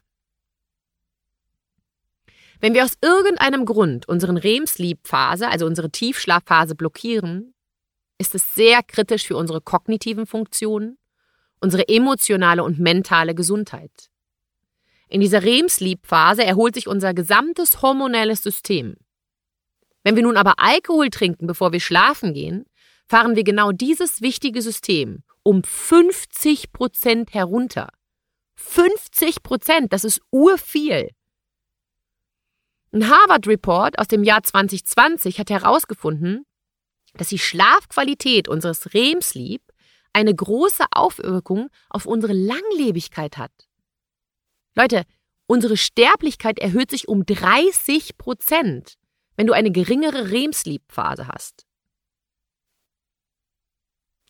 [2.60, 7.52] Wenn wir aus irgendeinem Grund unseren REM-Sleep-Phase, also unsere Tiefschlafphase, blockieren,
[8.18, 10.98] ist es sehr kritisch für unsere kognitiven Funktionen,
[11.60, 14.08] unsere emotionale und mentale Gesundheit.
[15.08, 18.96] In dieser REM-Sleep-Phase erholt sich unser gesamtes hormonelles System.
[20.02, 22.64] Wenn wir nun aber Alkohol trinken, bevor wir schlafen gehen,
[23.06, 27.88] fahren wir genau dieses wichtige System um 50 Prozent herunter.
[28.56, 31.10] 50 Prozent, das ist urviel.
[32.92, 36.46] Ein Harvard-Report aus dem Jahr 2020 hat herausgefunden,
[37.14, 39.62] dass die Schlafqualität unseres REM-Sleep
[40.12, 43.52] eine große Aufwirkung auf unsere Langlebigkeit hat.
[44.74, 45.04] Leute,
[45.46, 48.96] unsere Sterblichkeit erhöht sich um 30 Prozent,
[49.36, 51.64] wenn du eine geringere REM-Sleep-Phase hast.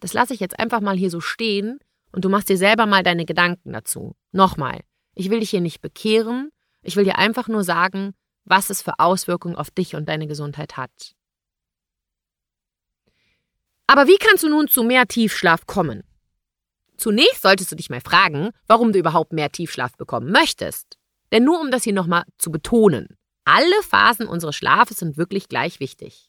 [0.00, 1.78] Das lasse ich jetzt einfach mal hier so stehen
[2.12, 4.16] und du machst dir selber mal deine Gedanken dazu.
[4.32, 4.80] Nochmal,
[5.14, 6.50] ich will dich hier nicht bekehren,
[6.82, 8.12] ich will dir einfach nur sagen,
[8.44, 11.14] was es für Auswirkungen auf dich und deine Gesundheit hat.
[13.86, 16.04] Aber wie kannst du nun zu mehr Tiefschlaf kommen?
[16.96, 20.98] Zunächst solltest du dich mal fragen, warum du überhaupt mehr Tiefschlaf bekommen möchtest.
[21.32, 25.80] Denn nur um das hier nochmal zu betonen, alle Phasen unseres Schlafes sind wirklich gleich
[25.80, 26.28] wichtig.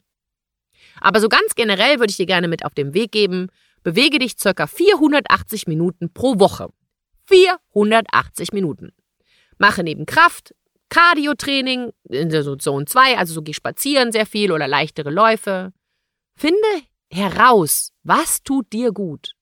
[0.99, 3.47] Aber so ganz generell würde ich dir gerne mit auf den Weg geben,
[3.83, 4.67] bewege dich ca.
[4.67, 6.69] 480 Minuten pro Woche.
[7.27, 8.91] 480 Minuten.
[9.57, 10.53] Mache neben Kraft,
[10.89, 15.71] Cardio-Training in der Zone 2, also so geh spazieren sehr viel oder leichtere Läufe.
[16.35, 16.59] Finde
[17.11, 19.34] heraus, was tut dir gut.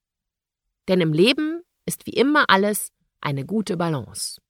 [0.88, 2.92] Denn im Leben ist wie immer alles
[3.22, 4.42] eine gute Balance.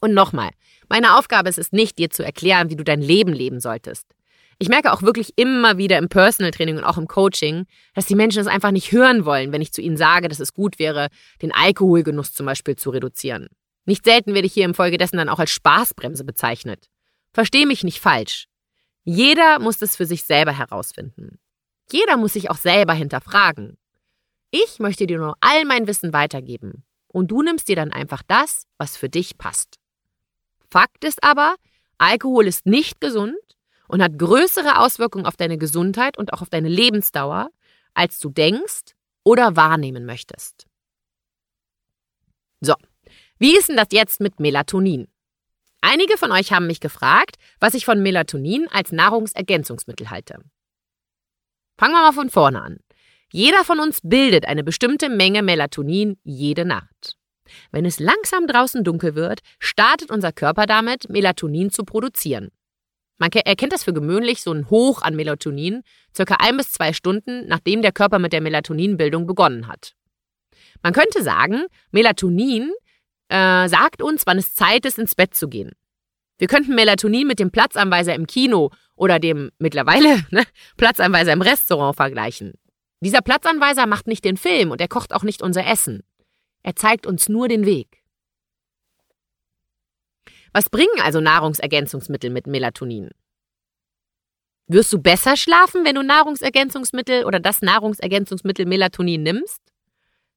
[0.00, 0.50] Und nochmal,
[0.88, 4.06] meine Aufgabe ist es nicht, dir zu erklären, wie du dein Leben leben solltest.
[4.60, 8.16] Ich merke auch wirklich immer wieder im Personal Training und auch im Coaching, dass die
[8.16, 11.08] Menschen es einfach nicht hören wollen, wenn ich zu ihnen sage, dass es gut wäre,
[11.42, 13.48] den Alkoholgenuss zum Beispiel zu reduzieren.
[13.84, 16.88] Nicht selten werde ich hier infolgedessen dann auch als Spaßbremse bezeichnet.
[17.32, 18.46] Versteh mich nicht falsch.
[19.04, 21.38] Jeder muss es für sich selber herausfinden.
[21.90, 23.78] Jeder muss sich auch selber hinterfragen.
[24.50, 28.66] Ich möchte dir nur all mein Wissen weitergeben und du nimmst dir dann einfach das,
[28.78, 29.78] was für dich passt.
[30.70, 31.56] Fakt ist aber,
[31.98, 33.36] Alkohol ist nicht gesund
[33.88, 37.50] und hat größere Auswirkungen auf deine Gesundheit und auch auf deine Lebensdauer,
[37.94, 40.66] als du denkst oder wahrnehmen möchtest.
[42.60, 42.74] So,
[43.38, 45.08] wie ist denn das jetzt mit Melatonin?
[45.80, 50.40] Einige von euch haben mich gefragt, was ich von Melatonin als Nahrungsergänzungsmittel halte.
[51.76, 52.78] Fangen wir mal von vorne an.
[53.30, 57.16] Jeder von uns bildet eine bestimmte Menge Melatonin jede Nacht.
[57.70, 62.50] Wenn es langsam draußen dunkel wird, startet unser Körper damit, Melatonin zu produzieren.
[63.18, 65.82] Man erkennt das für gewöhnlich so ein Hoch an Melatonin,
[66.14, 69.94] circa ein bis zwei Stunden, nachdem der Körper mit der Melatoninbildung begonnen hat.
[70.82, 72.72] Man könnte sagen, Melatonin
[73.28, 75.72] äh, sagt uns, wann es Zeit ist, ins Bett zu gehen.
[76.38, 80.44] Wir könnten Melatonin mit dem Platzanweiser im Kino oder dem mittlerweile ne,
[80.76, 82.54] Platzanweiser im Restaurant vergleichen.
[83.00, 86.02] Dieser Platzanweiser macht nicht den Film und er kocht auch nicht unser Essen.
[86.62, 88.02] Er zeigt uns nur den Weg.
[90.52, 93.10] Was bringen also Nahrungsergänzungsmittel mit Melatonin?
[94.66, 99.60] Wirst du besser schlafen, wenn du Nahrungsergänzungsmittel oder das Nahrungsergänzungsmittel Melatonin nimmst?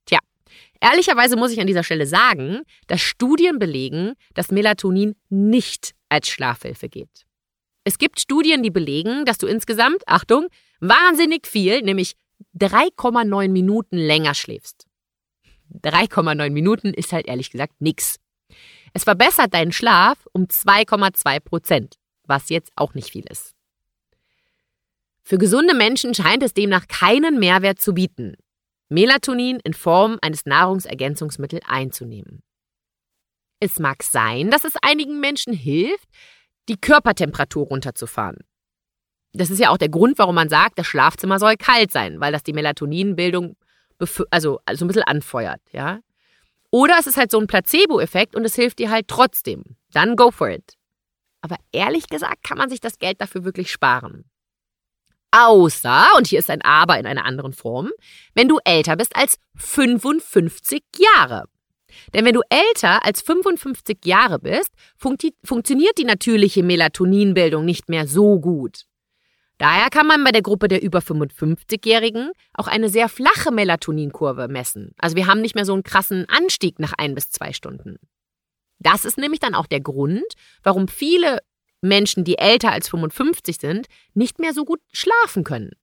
[0.05, 0.19] Tja,
[0.79, 6.87] ehrlicherweise muss ich an dieser Stelle sagen, dass Studien belegen, dass Melatonin nicht als Schlafhilfe
[6.87, 7.25] geht.
[7.83, 10.47] Es gibt Studien, die belegen, dass du insgesamt, Achtung,
[10.79, 12.13] wahnsinnig viel, nämlich
[12.57, 14.87] 3,9 Minuten länger schläfst.
[15.83, 18.19] 3,9 Minuten ist halt ehrlich gesagt nix.
[18.93, 23.55] Es verbessert deinen Schlaf um 2,2 Prozent, was jetzt auch nicht viel ist.
[25.23, 28.35] Für gesunde Menschen scheint es demnach keinen Mehrwert zu bieten,
[28.89, 32.43] Melatonin in Form eines Nahrungsergänzungsmittels einzunehmen.
[33.61, 36.09] Es mag sein, dass es einigen Menschen hilft,
[36.67, 38.39] die Körpertemperatur runterzufahren.
[39.33, 42.31] Das ist ja auch der Grund, warum man sagt, das Schlafzimmer soll kalt sein, weil
[42.31, 43.55] das die Melatoninbildung
[44.29, 45.99] also, also ein bisschen anfeuert, ja.
[46.71, 49.63] Oder es ist halt so ein Placebo-Effekt und es hilft dir halt trotzdem.
[49.91, 50.77] Dann go for it.
[51.41, 54.25] Aber ehrlich gesagt kann man sich das Geld dafür wirklich sparen.
[55.31, 57.91] Außer, und hier ist ein Aber in einer anderen Form,
[58.33, 61.45] wenn du älter bist als 55 Jahre.
[62.13, 68.07] Denn wenn du älter als 55 Jahre bist, funkt funktioniert die natürliche Melatoninbildung nicht mehr
[68.07, 68.85] so gut.
[69.61, 74.95] Daher kann man bei der Gruppe der über 55-Jährigen auch eine sehr flache Melatoninkurve messen.
[74.97, 77.97] Also wir haben nicht mehr so einen krassen Anstieg nach ein bis zwei Stunden.
[78.79, 80.25] Das ist nämlich dann auch der Grund,
[80.63, 81.43] warum viele
[81.79, 85.73] Menschen, die älter als 55 sind, nicht mehr so gut schlafen können.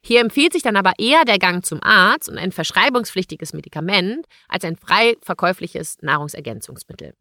[0.00, 4.62] Hier empfiehlt sich dann aber eher der Gang zum Arzt und ein verschreibungspflichtiges Medikament als
[4.62, 7.14] ein frei verkäufliches Nahrungsergänzungsmittel.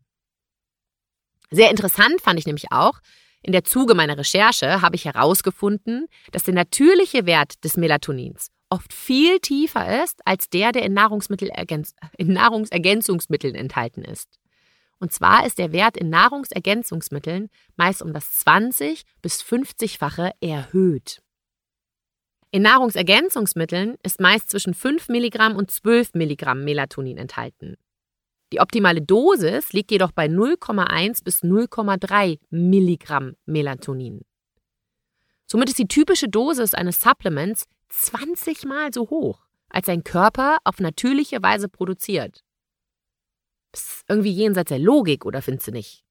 [1.49, 2.99] Sehr interessant fand ich nämlich auch,
[3.45, 8.91] in der Zuge meiner Recherche habe ich herausgefunden, dass der natürliche Wert des Melatonins oft
[8.91, 14.39] viel tiefer ist als der, der in, Nahrungsmittelergänz in Nahrungsergänzungsmitteln enthalten ist.
[14.97, 21.21] Und zwar ist der Wert in Nahrungsergänzungsmitteln meist um das 20 bis 50-fache erhöht.
[22.49, 27.75] In Nahrungsergänzungsmitteln ist meist zwischen 5 Milligramm und 12 Milligramm Melatonin enthalten.
[28.53, 34.21] Die optimale Dosis liegt jedoch bei 0,1 bis 0,3 Milligramm Melatonin.
[35.47, 40.79] Somit ist die typische Dosis eines Supplements 20 Mal so hoch, als ein Körper auf
[40.79, 42.43] natürliche Weise produziert.
[43.71, 46.03] Psst, irgendwie jenseits der Logik, oder findest du nicht?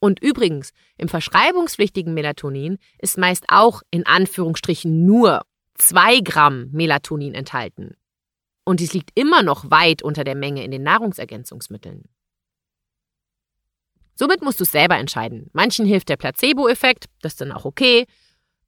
[0.00, 5.42] Und übrigens, im verschreibungspflichtigen Melatonin ist meist auch in Anführungsstrichen nur
[5.76, 7.96] 2 Gramm Melatonin enthalten.
[8.64, 12.08] Und dies liegt immer noch weit unter der Menge in den Nahrungsergänzungsmitteln.
[14.14, 15.50] Somit musst du es selber entscheiden.
[15.52, 18.06] Manchen hilft der Placebo-Effekt, das ist dann auch okay.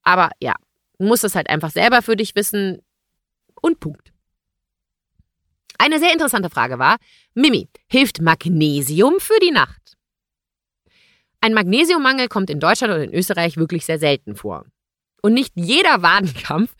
[0.03, 0.53] Aber ja,
[0.99, 2.81] du musst es halt einfach selber für dich wissen.
[3.61, 4.13] Und Punkt.
[5.79, 6.97] Eine sehr interessante Frage war,
[7.33, 9.97] Mimi, hilft Magnesium für die Nacht?
[11.39, 14.65] Ein Magnesiummangel kommt in Deutschland und in Österreich wirklich sehr selten vor.
[15.27, 16.73] Und nicht jeder Wadenkampf,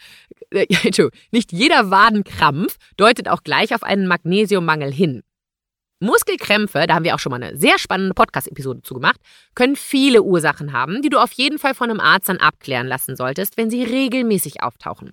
[0.51, 0.67] äh,
[1.31, 5.21] nicht jeder Wadenkrampf deutet auch gleich auf einen Magnesiummangel hin.
[5.99, 9.19] Muskelkrämpfe, da haben wir auch schon mal eine sehr spannende Podcast-Episode zu gemacht,
[9.53, 13.17] können viele Ursachen haben, die du auf jeden Fall von einem Arzt dann abklären lassen
[13.17, 15.11] solltest, wenn sie regelmäßig auftauchen.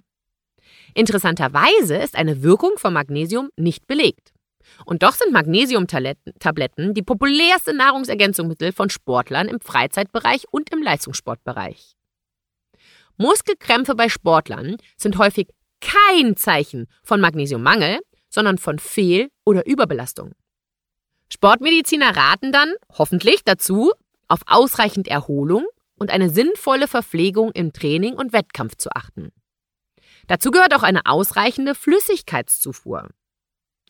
[0.95, 4.31] Interessanterweise ist eine Wirkung von Magnesium nicht belegt.
[4.85, 11.97] Und doch sind Magnesiumtabletten die populärste Nahrungsergänzungsmittel von Sportlern im Freizeitbereich und im Leistungssportbereich.
[13.17, 15.49] Muskelkrämpfe bei Sportlern sind häufig
[15.81, 20.33] kein Zeichen von Magnesiummangel, sondern von Fehl- oder Überbelastung.
[21.33, 23.93] Sportmediziner raten dann, hoffentlich dazu,
[24.29, 29.31] auf ausreichend Erholung und eine sinnvolle Verpflegung im Training und Wettkampf zu achten.
[30.27, 33.09] Dazu gehört auch eine ausreichende Flüssigkeitszufuhr.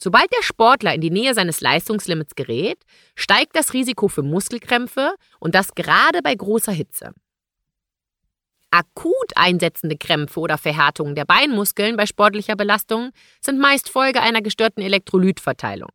[0.01, 2.79] Sobald der Sportler in die Nähe seines Leistungslimits gerät,
[3.15, 7.13] steigt das Risiko für Muskelkrämpfe und das gerade bei großer Hitze.
[8.75, 14.83] Akut einsetzende Krämpfe oder Verhärtungen der Beinmuskeln bei sportlicher Belastung sind meist Folge einer gestörten
[14.83, 15.91] Elektrolytverteilung.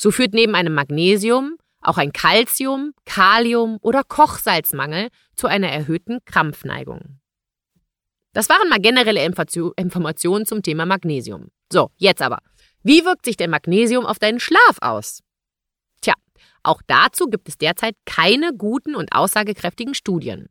[0.00, 7.20] So führt neben einem Magnesium auch ein Calcium, Kalium oder Kochsalzmangel zu einer erhöhten Krampfneigung.
[8.32, 11.48] Das waren mal generelle Informationen zum Thema Magnesium.
[11.70, 12.38] So, jetzt aber.
[12.82, 15.20] Wie wirkt sich denn Magnesium auf deinen Schlaf aus?
[16.00, 16.14] Tja,
[16.62, 20.48] auch dazu gibt es derzeit keine guten und aussagekräftigen Studien.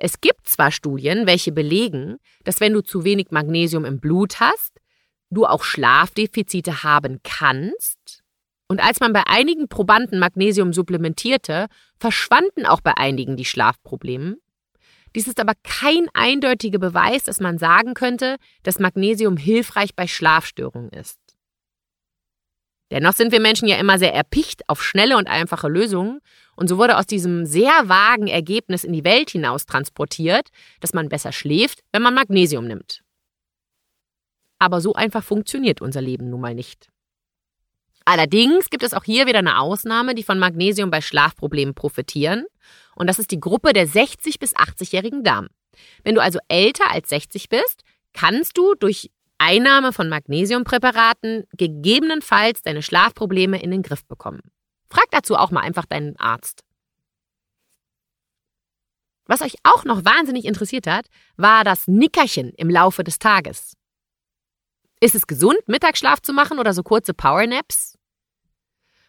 [0.00, 4.80] Es gibt zwar Studien, welche belegen, dass wenn du zu wenig Magnesium im Blut hast,
[5.30, 8.22] du auch Schlafdefizite haben kannst.
[8.68, 11.66] Und als man bei einigen Probanden Magnesium supplementierte,
[11.98, 14.36] verschwanden auch bei einigen die Schlafprobleme.
[15.16, 20.90] Dies ist aber kein eindeutiger Beweis, dass man sagen könnte, dass Magnesium hilfreich bei Schlafstörungen
[20.90, 21.18] ist.
[22.90, 26.20] Dennoch sind wir Menschen ja immer sehr erpicht auf schnelle und einfache Lösungen
[26.56, 30.48] und so wurde aus diesem sehr vagen Ergebnis in die Welt hinaus transportiert,
[30.80, 33.02] dass man besser schläft, wenn man Magnesium nimmt.
[34.58, 36.88] Aber so einfach funktioniert unser Leben nun mal nicht.
[38.04, 42.46] Allerdings gibt es auch hier wieder eine Ausnahme, die von Magnesium bei Schlafproblemen profitieren.
[42.96, 45.48] Und das ist die Gruppe der 60- bis 80-jährigen Damen.
[46.04, 47.82] Wenn du also älter als 60 bist,
[48.14, 54.42] kannst du durch Einnahme von Magnesiumpräparaten gegebenenfalls deine Schlafprobleme in den Griff bekommen.
[54.90, 56.64] Frag dazu auch mal einfach deinen Arzt.
[59.26, 63.74] Was euch auch noch wahnsinnig interessiert hat, war das Nickerchen im Laufe des Tages.
[65.00, 67.98] Ist es gesund, Mittagsschlaf zu machen oder so kurze Powernaps?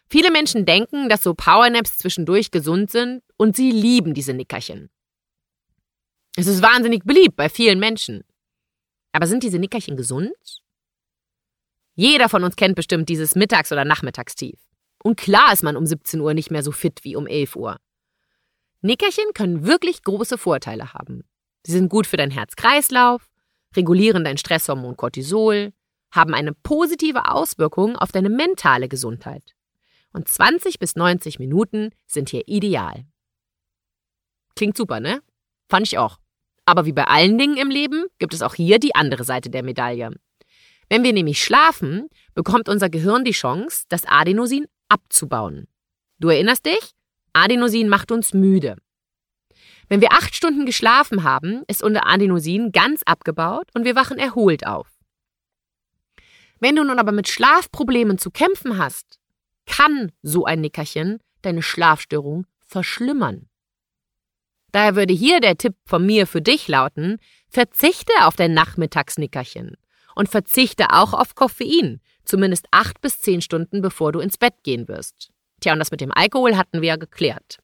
[0.08, 4.90] Viele Menschen denken, dass so Powernaps zwischendurch gesund sind und sie lieben diese Nickerchen.
[6.36, 8.22] Es ist wahnsinnig beliebt bei vielen Menschen.
[9.12, 10.62] Aber sind diese Nickerchen gesund?
[11.94, 14.58] Jeder von uns kennt bestimmt dieses Mittags- oder Nachmittagstief.
[15.02, 17.78] Und klar ist man um 17 Uhr nicht mehr so fit wie um 11 Uhr.
[18.82, 21.24] Nickerchen können wirklich große Vorteile haben.
[21.66, 23.28] Sie sind gut für dein Herz-Kreislauf,
[23.76, 25.72] regulieren dein Stresshormon Cortisol,
[26.10, 29.54] haben eine positive Auswirkung auf deine mentale Gesundheit.
[30.12, 33.04] Und 20 bis 90 Minuten sind hier ideal.
[34.56, 35.22] Klingt super, ne?
[35.68, 36.18] Fand ich auch.
[36.64, 39.62] Aber wie bei allen Dingen im Leben gibt es auch hier die andere Seite der
[39.62, 40.14] Medaille.
[40.88, 45.68] Wenn wir nämlich schlafen, bekommt unser Gehirn die Chance, das Adenosin abzubauen.
[46.18, 46.94] Du erinnerst dich?
[47.32, 48.76] Adenosin macht uns müde.
[49.88, 54.66] Wenn wir acht Stunden geschlafen haben, ist unser Adenosin ganz abgebaut und wir wachen erholt
[54.66, 54.88] auf.
[56.60, 59.18] Wenn du nun aber mit Schlafproblemen zu kämpfen hast,
[59.66, 63.49] kann so ein Nickerchen deine Schlafstörung verschlimmern.
[64.72, 67.18] Daher würde hier der Tipp von mir für dich lauten,
[67.48, 69.76] verzichte auf dein Nachmittagsnickerchen
[70.14, 74.88] und verzichte auch auf Koffein, zumindest acht bis zehn Stunden bevor du ins Bett gehen
[74.88, 75.30] wirst.
[75.60, 77.58] Tja, und das mit dem Alkohol hatten wir ja geklärt.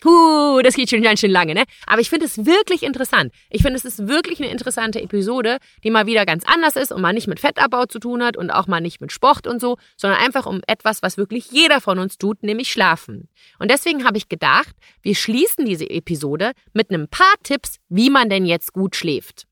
[0.00, 1.64] Puh, das geht schon ganz schön lange, ne?
[1.86, 3.32] Aber ich finde es wirklich interessant.
[3.50, 7.00] Ich finde, es ist wirklich eine interessante Episode, die mal wieder ganz anders ist und
[7.00, 9.76] mal nicht mit Fettabbau zu tun hat und auch mal nicht mit Sport und so,
[9.96, 13.28] sondern einfach um etwas, was wirklich jeder von uns tut, nämlich schlafen.
[13.58, 18.30] Und deswegen habe ich gedacht, wir schließen diese Episode mit einem paar Tipps, wie man
[18.30, 19.48] denn jetzt gut schläft.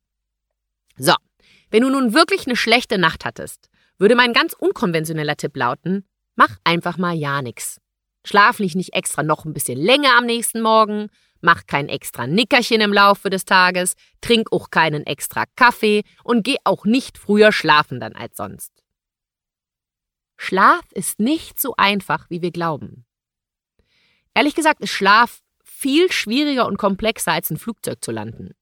[0.97, 1.15] So,
[1.71, 3.69] wenn du nun wirklich eine schlechte Nacht hattest,
[3.99, 7.81] würde mein ganz unkonventioneller Tipp lauten, mach einfach mal ja nix.
[8.27, 11.11] Schlaf nicht, nicht extra noch ein bisschen länger am nächsten Morgen,
[11.41, 16.57] mach kein extra Nickerchen im Laufe des Tages, trink auch keinen extra Kaffee und geh
[16.65, 18.73] auch nicht früher schlafen dann als sonst.
[20.37, 23.07] Schlaf ist nicht so einfach, wie wir glauben.
[24.35, 28.55] Ehrlich gesagt ist Schlaf viel schwieriger und komplexer als ein Flugzeug zu landen.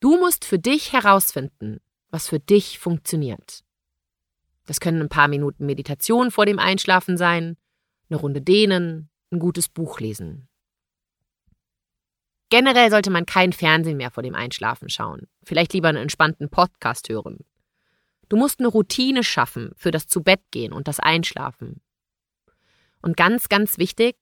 [0.00, 1.80] Du musst für dich herausfinden,
[2.10, 3.64] was für dich funktioniert.
[4.66, 7.56] Das können ein paar Minuten Meditation vor dem Einschlafen sein,
[8.08, 10.48] eine Runde dehnen, ein gutes Buch lesen.
[12.50, 17.08] Generell sollte man kein Fernsehen mehr vor dem Einschlafen schauen, vielleicht lieber einen entspannten Podcast
[17.08, 17.44] hören.
[18.28, 21.80] Du musst eine Routine schaffen für das Zubettgehen und das Einschlafen.
[23.02, 24.16] Und ganz, ganz wichtig,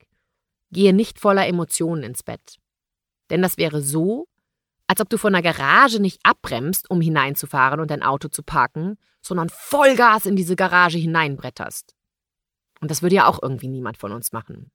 [0.71, 2.59] gehe nicht voller Emotionen ins Bett.
[3.31, 4.29] Denn das wäre so,
[4.87, 8.99] als ob du von der Garage nicht abbremst, um hineinzufahren und dein Auto zu parken,
[9.21, 11.95] sondern Vollgas in diese Garage hineinbretterst.
[12.83, 14.73] Und das würde ja auch irgendwie niemand von uns machen.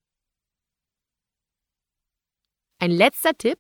[2.80, 3.60] Ein letzter Tipp,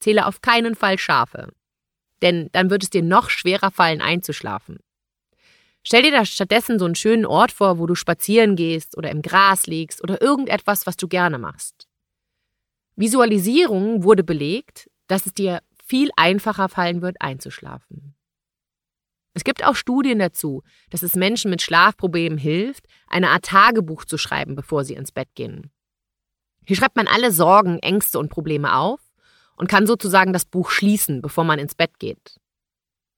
[0.00, 1.52] zähle auf keinen Fall Schafe.
[2.20, 4.80] Denn dann wird es dir noch schwerer fallen, einzuschlafen.
[5.84, 9.22] Stell dir da stattdessen so einen schönen Ort vor, wo du spazieren gehst oder im
[9.22, 11.86] Gras liegst oder irgendetwas, was du gerne machst.
[12.96, 18.16] Visualisierung wurde belegt, dass es dir viel einfacher fallen wird, einzuschlafen.
[19.36, 24.16] Es gibt auch Studien dazu, dass es Menschen mit Schlafproblemen hilft, eine Art Tagebuch zu
[24.16, 25.70] schreiben, bevor sie ins Bett gehen.
[26.64, 28.98] Hier schreibt man alle Sorgen, Ängste und Probleme auf
[29.58, 32.40] und kann sozusagen das Buch schließen, bevor man ins Bett geht.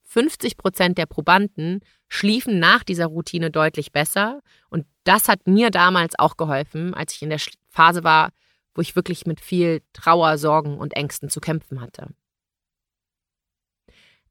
[0.07, 4.41] 50 Prozent der Probanden schliefen nach dieser Routine deutlich besser
[4.71, 8.31] und das hat mir damals auch geholfen, als ich in der Phase war,
[8.75, 12.09] wo ich wirklich mit viel Trauer, Sorgen und Ängsten zu kämpfen hatte.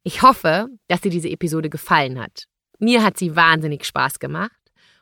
[0.07, 2.45] Ich hoffe, dass dir diese Episode gefallen hat.
[2.79, 4.55] Mir hat sie wahnsinnig Spaß gemacht.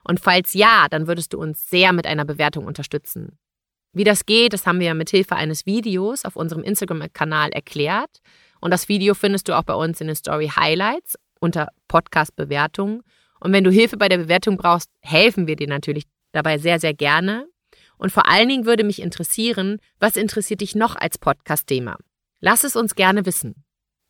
[0.04, 3.38] Und falls ja, dann würdest du uns sehr mit einer Bewertung unterstützen.
[3.94, 8.20] Wie das geht, das haben wir mit Hilfe eines Videos auf unserem Instagram-Kanal erklärt.
[8.60, 13.04] Und das Video findest du auch bei uns in den Story Highlights unter Podcast Bewertung.
[13.40, 16.96] Und wenn du Hilfe bei der Bewertung brauchst, helfen wir dir natürlich dabei sehr, sehr
[16.96, 17.48] gerne.
[18.00, 21.96] Und vor allen Dingen würde mich interessieren, was interessiert dich noch als Podcast-Thema?
[22.40, 23.65] Lass es uns gerne wissen.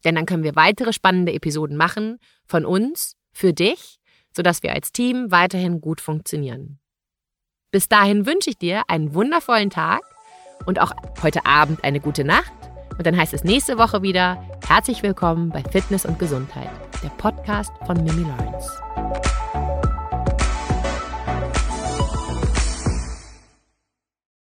[0.06, 3.98] Denn dann können wir weitere spannende Episoden machen von uns für dich,
[4.32, 6.80] sodass wir als Team weiterhin gut funktionieren.
[7.72, 10.02] Bis dahin wünsche ich dir einen wundervollen Tag
[10.66, 12.54] und auch heute Abend eine gute Nacht.
[12.98, 16.70] Und dann heißt es nächste Woche wieder herzlich willkommen bei Fitness und Gesundheit,
[17.04, 19.65] der Podcast von Mimi Lawrence.